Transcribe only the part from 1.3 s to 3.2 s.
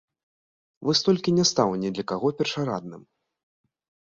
не стаў ні для каго першарадным.